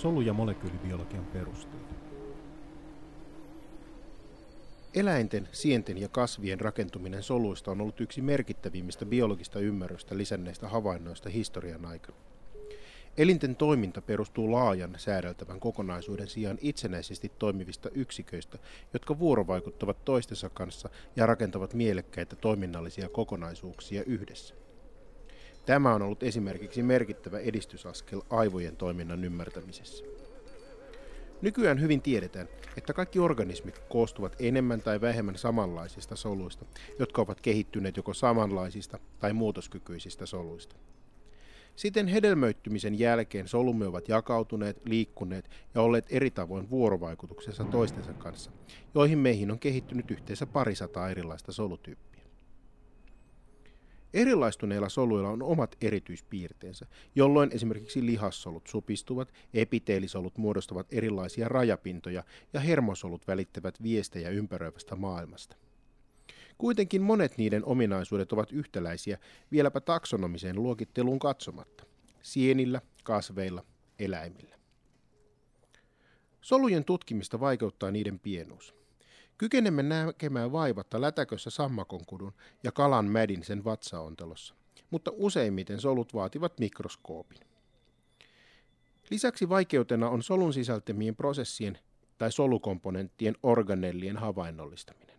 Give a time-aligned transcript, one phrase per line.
[0.00, 1.94] Solu- ja molekyylibiologian perusteita.
[4.94, 11.86] Eläinten, sienten ja kasvien rakentuminen soluista on ollut yksi merkittävimmistä biologista ymmärrystä lisänneistä havainnoista historian
[11.86, 12.18] aikana.
[13.16, 18.58] Elinten toiminta perustuu laajan säädeltävän kokonaisuuden sijaan itsenäisesti toimivista yksiköistä,
[18.92, 24.59] jotka vuorovaikuttavat toistensa kanssa ja rakentavat mielekkäitä toiminnallisia kokonaisuuksia yhdessä.
[25.66, 30.04] Tämä on ollut esimerkiksi merkittävä edistysaskel aivojen toiminnan ymmärtämisessä.
[31.42, 36.64] Nykyään hyvin tiedetään, että kaikki organismit koostuvat enemmän tai vähemmän samanlaisista soluista,
[36.98, 40.76] jotka ovat kehittyneet joko samanlaisista tai muutoskykyisistä soluista.
[41.76, 48.50] Siten hedelmöittymisen jälkeen solumme ovat jakautuneet, liikkuneet ja olleet eri tavoin vuorovaikutuksessa toistensa kanssa,
[48.94, 52.09] joihin meihin on kehittynyt yhteensä parisataa erilaista solutyyppiä.
[54.14, 63.28] Erilaistuneilla soluilla on omat erityispiirteensä, jolloin esimerkiksi lihassolut supistuvat, epiteelisolut muodostavat erilaisia rajapintoja ja hermosolut
[63.28, 65.56] välittävät viestejä ympäröivästä maailmasta.
[66.58, 69.18] Kuitenkin monet niiden ominaisuudet ovat yhtäläisiä
[69.52, 71.84] vieläpä taksonomiseen luokitteluun katsomatta.
[72.22, 73.64] Sienillä, kasveilla,
[73.98, 74.56] eläimillä.
[76.40, 78.74] Solujen tutkimista vaikeuttaa niiden pienuus.
[79.40, 84.54] Kykenemme näkemään vaivatta lätäkössä sammakonkudun ja kalan mädin sen vatsaontelossa,
[84.90, 87.38] mutta useimmiten solut vaativat mikroskoopin.
[89.10, 91.78] Lisäksi vaikeutena on solun sisältämien prosessien
[92.18, 95.16] tai solukomponenttien organellien havainnollistaminen.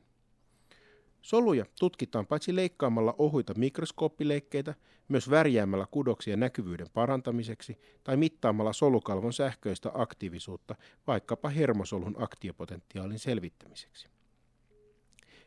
[1.22, 4.76] Soluja tutkitaan paitsi leikkaamalla ohuita mikroskooppileikkeitä,
[5.08, 10.76] myös värjäämällä kudoksia näkyvyyden parantamiseksi tai mittaamalla solukalvon sähköistä aktiivisuutta
[11.08, 14.11] vaikkapa hermosolun aktiopotentiaalin selvittämiseksi.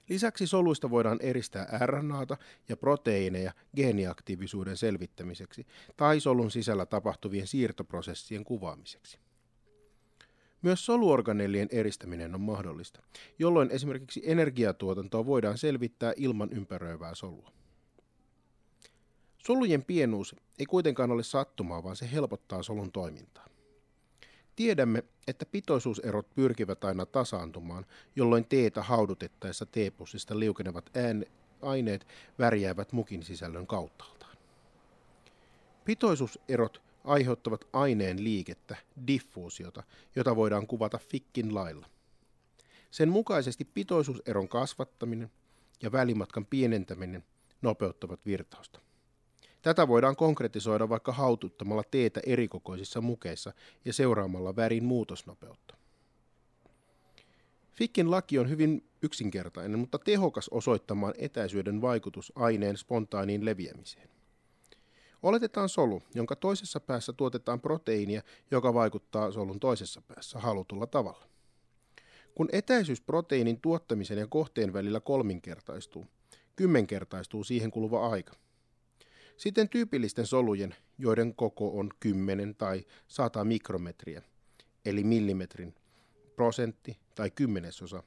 [0.08, 2.36] Lisäksi soluista voidaan eristää RNAta
[2.68, 5.66] ja proteiineja geeniaktiivisuuden selvittämiseksi
[5.96, 9.18] tai solun sisällä tapahtuvien siirtoprosessien kuvaamiseksi.
[10.62, 13.02] Myös soluorganellien eristäminen on mahdollista,
[13.38, 17.52] jolloin esimerkiksi energiatuotantoa voidaan selvittää ilman ympäröivää solua.
[19.38, 23.46] Solujen pienuus ei kuitenkaan ole sattumaa, vaan se helpottaa solun toimintaa.
[24.56, 31.24] Tiedämme, että pitoisuuserot pyrkivät aina tasaantumaan, jolloin teetä haudutettaessa teepussista liukenevat ään,
[31.62, 32.06] aineet
[32.38, 34.36] värjäävät mukin sisällön kauttaaltaan.
[35.84, 38.76] Pitoisuuserot aiheuttavat aineen liikettä,
[39.06, 39.82] diffuusiota,
[40.16, 41.86] jota voidaan kuvata Fickin lailla.
[42.90, 45.30] Sen mukaisesti pitoisuuseron kasvattaminen
[45.82, 47.24] ja välimatkan pienentäminen
[47.62, 48.80] nopeuttavat virtausta.
[49.64, 53.52] Tätä voidaan konkretisoida vaikka haututtamalla teetä erikokoisissa mukeissa
[53.84, 55.76] ja seuraamalla värin muutosnopeutta.
[57.72, 64.08] Fickin laki on hyvin yksinkertainen, mutta tehokas osoittamaan etäisyyden vaikutus aineen spontaaniin leviämiseen.
[65.22, 71.26] Oletetaan solu, jonka toisessa päässä tuotetaan proteiinia, joka vaikuttaa solun toisessa päässä halutulla tavalla.
[72.34, 76.06] Kun etäisyys proteiinin tuottamisen ja kohteen välillä kolminkertaistuu,
[76.56, 78.44] kymmenkertaistuu siihen kuluva aika.
[79.36, 84.22] Sitten tyypillisten solujen, joiden koko on 10 tai 100 mikrometriä,
[84.84, 85.74] eli millimetrin,
[86.36, 88.02] prosentti tai kymmenesosa,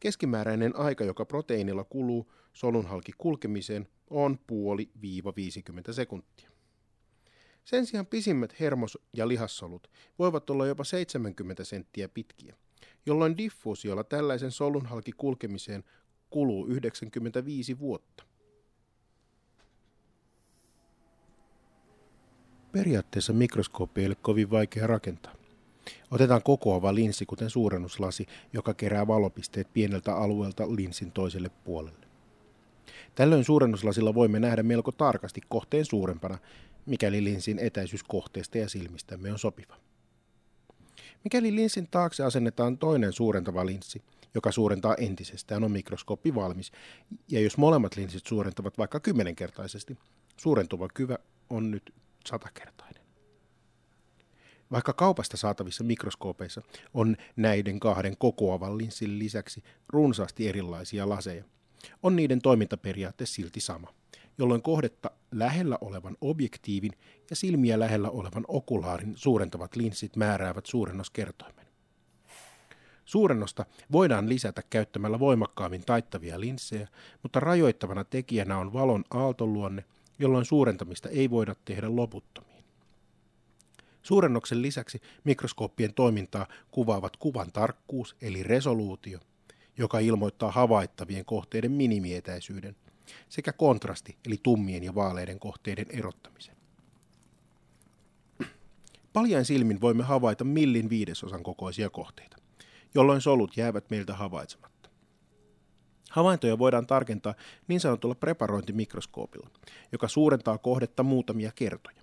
[0.00, 6.50] keskimääräinen aika, joka proteiinilla kuluu solun halki kulkemiseen, on puoli viiva 50 sekuntia.
[7.64, 12.56] Sen sijaan pisimmät hermos- ja lihassolut voivat olla jopa 70 senttiä pitkiä,
[13.06, 15.84] jolloin diffuusiolla tällaisen solun halki kulkemiseen
[16.30, 18.31] kuluu 95 vuotta.
[22.72, 25.34] Periaatteessa mikroskooppi ei ole kovin vaikea rakentaa.
[26.10, 32.06] Otetaan kokoava linssi, kuten suurennuslasi, joka kerää valopisteet pieneltä alueelta linssin toiselle puolelle.
[33.14, 36.38] Tällöin suurennuslasilla voimme nähdä melko tarkasti kohteen suurempana,
[36.86, 39.76] mikäli linssin etäisyys kohteesta ja silmistämme on sopiva.
[41.24, 44.02] Mikäli linssin taakse asennetaan toinen suurentava linssi,
[44.34, 46.72] joka suurentaa entisestään, on mikroskooppi valmis,
[47.28, 49.98] ja jos molemmat linssit suurentavat vaikka kymmenenkertaisesti,
[50.36, 51.18] suurentuva kyvä
[51.50, 51.94] on nyt
[52.26, 53.02] satakertainen.
[54.72, 56.62] Vaikka kaupasta saatavissa mikroskoopeissa
[56.94, 61.44] on näiden kahden kokoavan linssin lisäksi runsaasti erilaisia laseja,
[62.02, 63.94] on niiden toimintaperiaate silti sama,
[64.38, 66.92] jolloin kohdetta lähellä olevan objektiivin
[67.30, 71.66] ja silmiä lähellä olevan okulaarin suurentavat linssit määräävät suurennoskertoimen.
[73.04, 76.88] Suurennosta voidaan lisätä käyttämällä voimakkaammin taittavia linssejä,
[77.22, 79.84] mutta rajoittavana tekijänä on valon aaltoluonne–
[80.22, 82.64] jolloin suurentamista ei voida tehdä loputtomiin.
[84.02, 89.18] Suurennoksen lisäksi mikroskooppien toimintaa kuvaavat kuvan tarkkuus eli resoluutio,
[89.78, 92.76] joka ilmoittaa havaittavien kohteiden minimietäisyyden,
[93.28, 96.56] sekä kontrasti eli tummien ja vaaleiden kohteiden erottamisen.
[99.12, 102.36] Paljain silmin voimme havaita millin viidesosan kokoisia kohteita,
[102.94, 104.71] jolloin solut jäävät meiltä havaitsematta.
[106.12, 107.34] Havaintoja voidaan tarkentaa
[107.68, 109.50] niin sanotulla preparointimikroskoopilla,
[109.92, 111.96] joka suurentaa kohdetta muutamia kertoja.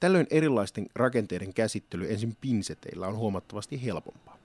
[0.00, 4.38] Tällöin erilaisten rakenteiden käsittely ensin pinseteillä on huomattavasti helpompaa.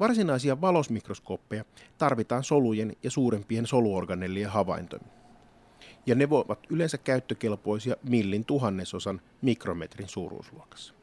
[0.00, 1.64] Varsinaisia valosmikroskooppeja
[1.98, 5.08] tarvitaan solujen ja suurempien soluorganellien havaintoihin.
[6.06, 10.99] Ja ne voivat yleensä käyttökelpoisia millin tuhannesosan mikrometrin suuruusluokassa.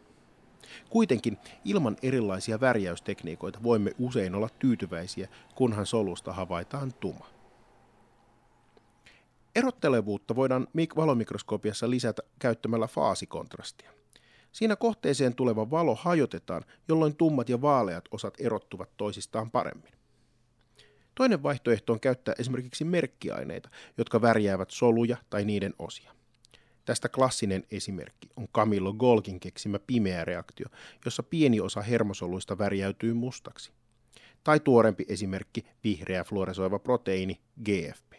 [0.89, 7.25] Kuitenkin ilman erilaisia värjäystekniikoita voimme usein olla tyytyväisiä, kunhan solusta havaitaan tuma.
[9.55, 13.91] Erottelevuutta voidaan valomikroskopiassa lisätä käyttämällä faasikontrastia.
[14.51, 19.91] Siinä kohteeseen tuleva valo hajotetaan, jolloin tummat ja vaaleat osat erottuvat toisistaan paremmin.
[21.15, 26.16] Toinen vaihtoehto on käyttää esimerkiksi merkkiaineita, jotka värjäävät soluja tai niiden osia.
[26.87, 30.67] Tästä klassinen esimerkki on Camillo Golgin keksimä pimeä reaktio,
[31.05, 33.71] jossa pieni osa hermosoluista värjäytyy mustaksi.
[34.43, 38.13] Tai tuorempi esimerkki vihreä fluoresoiva proteiini GFP.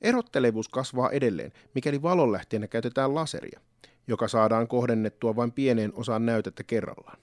[0.00, 3.60] Erottelevuus kasvaa edelleen, mikäli valonlähteenä käytetään laseria–
[4.06, 7.18] joka saadaan kohdennettua vain pieneen osaan näytettä kerrallaan.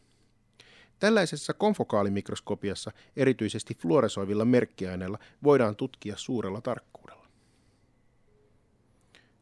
[1.00, 7.21] Tällaisessa konfokaalimikroskopiassa erityisesti fluoresoivilla merkkiaineilla voidaan tutkia suurella tarkkuudella.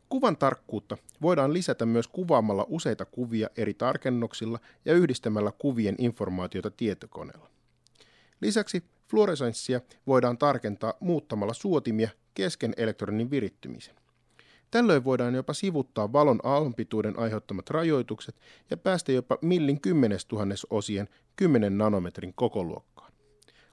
[0.10, 7.50] Kuvan tarkkuutta voidaan lisätä myös kuvaamalla useita kuvia eri tarkennuksilla ja yhdistämällä kuvien informaatiota tietokoneella.
[8.42, 13.96] Lisäksi fluoresenssia voidaan tarkentaa muuttamalla suotimia kesken elektronin virittymisen.
[14.72, 18.36] Tällöin voidaan jopa sivuttaa valon aallonpituuden aiheuttamat rajoitukset
[18.70, 23.14] ja päästä jopa millin kymmenestuhannes osien 10 nanometrin kokoluokkaan.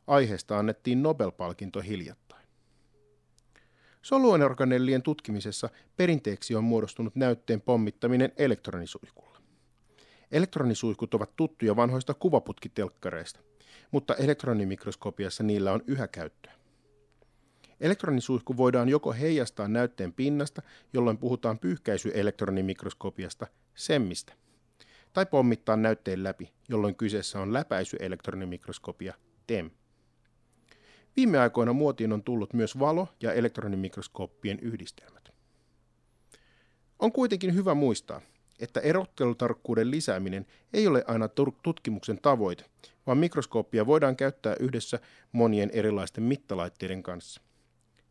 [0.07, 2.36] Aiheesta annettiin Nobel-palkinto hiljattain.
[4.07, 9.41] Soluenorganellien tutkimisessa perinteeksi on muodostunut näytteen pommittaminen elektronisuihkulla.
[10.33, 13.41] Elektronisuihkut ovat tuttuja vanhoista kuvaputkitelkkareista,
[13.91, 16.53] mutta elektronimikroskopiassa niillä on yhä käyttöä.
[17.81, 20.63] Elektronisuihku voidaan joko heijastaa näytteen pinnasta,
[20.93, 24.33] jolloin puhutaan pyyhkäisyelektronimikroskopiasta, SEMMistä,
[25.13, 29.15] tai pommittaa näytteen läpi, jolloin kyseessä on läpäisyelektronimikroskopia,
[29.47, 29.71] TEM.
[31.17, 35.29] Viime aikoina muotiin on tullut myös valo- ja elektronimikroskooppien yhdistelmät.
[36.99, 38.21] On kuitenkin hyvä muistaa,
[38.61, 41.29] että erottelutarkkuuden lisääminen ei ole aina
[41.63, 42.65] tutkimuksen tavoite,
[43.07, 44.99] vaan mikroskooppia voidaan käyttää yhdessä
[45.33, 47.41] monien erilaisten mittalaitteiden kanssa.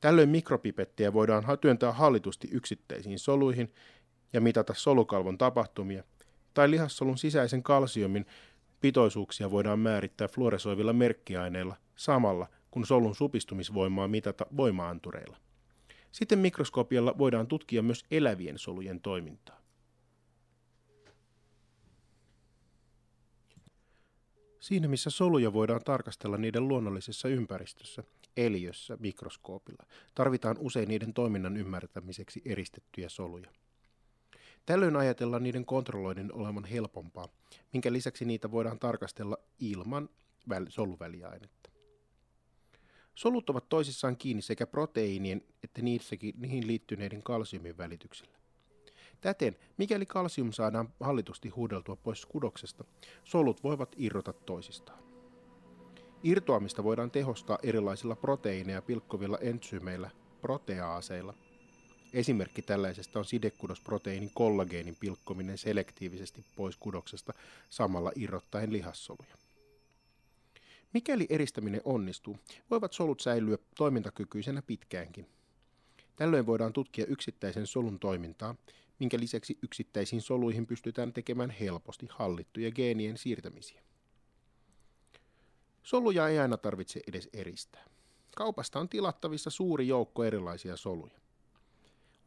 [0.02, 3.74] Tällöin mikropipettejä voidaan työntää hallitusti yksittäisiin soluihin
[4.34, 6.04] ja mitata solukalvon tapahtumia,
[6.54, 8.26] tai lihassolun sisäisen kalsiumin
[8.82, 15.38] pitoisuuksia voidaan määrittää fluoresoivilla merkkiaineilla samalla, kun solun supistumisvoimaa mitata voimaantureilla.
[16.12, 19.62] Sitten mikroskopialla voidaan tutkia myös elävien solujen toimintaa.
[24.60, 28.04] Siinä missä soluja voidaan tarkastella niiden luonnollisessa ympäristössä,
[28.38, 29.86] eliössä mikroskoopilla,
[30.16, 33.50] tarvitaan usein niiden toiminnan ymmärtämiseksi eristettyjä soluja.
[34.66, 37.30] Tällöin ajatellaan niiden kontrolloinnin olevan helpompaa,
[37.74, 40.10] minkä lisäksi niitä voidaan tarkastella ilman
[40.50, 41.65] väl- soluväliainetta.
[43.16, 48.38] Solut ovat toisissaan kiinni sekä proteiinien että niissäkin, niihin liittyneiden kalsiumin välityksellä.
[49.22, 52.84] Täten, mikäli kalsium saadaan hallitusti huudeltua pois kudoksesta,
[53.24, 55.00] solut voivat irrota toisistaan.
[56.24, 60.10] Irtoamista voidaan tehostaa erilaisilla proteiineja pilkkovilla entsyymeillä,
[60.42, 61.34] proteaaseilla.
[62.14, 67.34] Esimerkki tällaisesta on sidekudosproteiinin kollageenin pilkkominen selektiivisesti pois kudoksesta
[67.70, 69.45] samalla irrottaen lihassoluja.
[70.96, 72.38] Mikäli eristäminen onnistuu,
[72.72, 75.28] voivat solut säilyä toimintakykyisenä pitkäänkin.
[76.16, 78.56] Tällöin voidaan tutkia yksittäisen solun toimintaa
[79.00, 83.82] minkä lisäksi yksittäisiin soluihin pystytään tekemään helposti hallittuja geenien siirtämisiä.
[85.84, 87.86] Soluja ei aina tarvitse edes eristää.
[88.36, 91.20] Kaupasta on tilattavissa suuri joukko erilaisia soluja.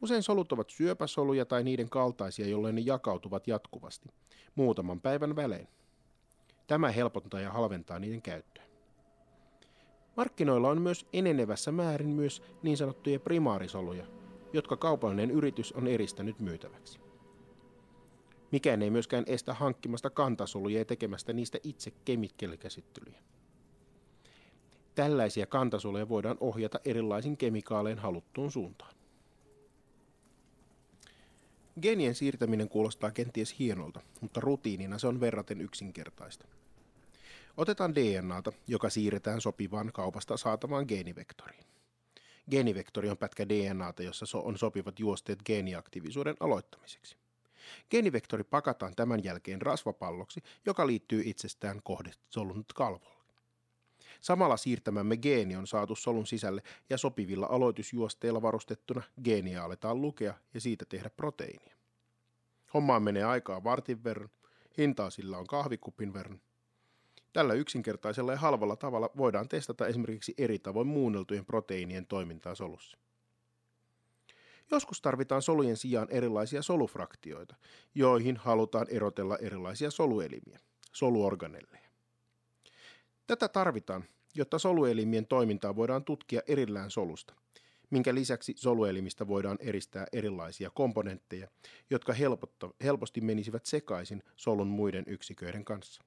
[0.01, 4.09] Usein solut ovat syöpäsoluja tai niiden kaltaisia, jolloin ne jakautuvat jatkuvasti,
[4.55, 5.67] muutaman päivän välein.
[6.69, 8.63] Tämä helpottaa ja halventaa niiden käyttöä.
[10.17, 14.05] Markkinoilla on myös enenevässä määrin myös niin sanottuja primaarisoluja,
[14.53, 16.99] jotka kaupallinen yritys on eristänyt myytäväksi.
[18.51, 23.19] Mikään ei myöskään estä hankkimasta kantasoluja ja tekemästä niistä itse kemikkeelikäsittelyjä.
[24.95, 28.98] Tällaisia kantasoluja voidaan ohjata erilaisin kemikaalein haluttuun suuntaan.
[31.81, 36.47] Genien siirtäminen kuulostaa kenties hienolta, mutta rutiinina se on verraten yksinkertaista.
[37.57, 41.65] Otetaan DNAta, joka siirretään sopivaan kaupasta saatavaan geenivektoriin.
[42.51, 47.17] Geenivektori on pätkä DNAta, jossa on sopivat juosteet geeniaktiivisuuden aloittamiseksi.
[47.89, 53.18] Geenivektori pakataan tämän jälkeen rasvapalloksi, joka liittyy itsestään kohdesolun kalvolle.
[54.21, 60.61] Samalla siirtämämme geeni on saatu solun sisälle ja sopivilla aloitusjuosteilla varustettuna geeniä aletaan lukea ja
[60.61, 61.75] siitä tehdä proteiinia.
[62.73, 64.29] Hommaan menee aikaa vartin verran,
[64.77, 66.41] hintaa sillä on kahvikupin verran.
[67.33, 72.97] Tällä yksinkertaisella ja halvalla tavalla voidaan testata esimerkiksi eri tavoin muunneltujen proteiinien toimintaa solussa.
[74.71, 77.55] Joskus tarvitaan solujen sijaan erilaisia solufraktioita,
[77.95, 80.59] joihin halutaan erotella erilaisia soluelimiä,
[80.93, 81.78] soluorganelleja.
[83.29, 84.03] Tätä tarvitaan,
[84.35, 87.33] jotta soluelimien toimintaa voidaan tutkia erillään solusta,
[87.89, 91.47] minkä lisäksi soluelimistä voidaan eristää erilaisia komponentteja,
[91.89, 92.13] jotka
[92.83, 96.03] helposti menisivät sekaisin solun muiden yksiköiden kanssa.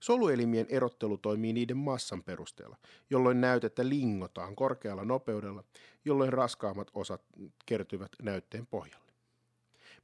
[0.00, 2.76] Soluelimien erottelu toimii niiden massan perusteella,
[3.10, 5.64] jolloin näytettä lingotaan korkealla nopeudella,
[6.04, 7.22] jolloin raskaammat osat
[7.66, 9.12] kertyvät näytteen pohjalle.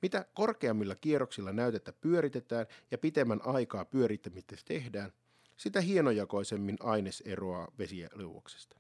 [0.03, 5.13] Mitä korkeammilla kierroksilla näytettä pyöritetään ja pitemmän aikaa pyörittämistä tehdään,
[5.63, 8.77] sitä hienojakoisemmin aines eroaa vesiliuoksesta.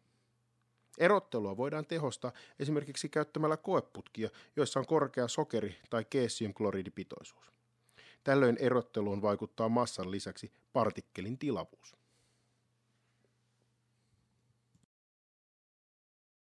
[0.98, 7.52] Erottelua voidaan tehostaa esimerkiksi käyttämällä koeputkia, joissa on korkea sokeri- tai keessiumkloridipitoisuus.
[8.24, 11.96] Tällöin erotteluun vaikuttaa massan lisäksi partikkelin tilavuus.